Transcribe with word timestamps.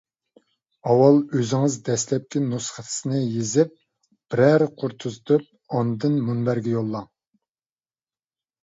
ئاۋۋال 0.91 1.19
ئۆزىڭىز 1.39 1.75
دەسلەپكى 1.89 2.41
نۇسخىسىنى 2.47 3.21
يېزىپ 3.35 3.77
بىرەر 3.77 4.67
قۇر 4.81 4.97
تۈزىتىپ، 5.05 5.47
ئاندىن 5.71 6.21
مۇنبەرگە 6.31 6.77
يوللاڭ. 6.79 7.09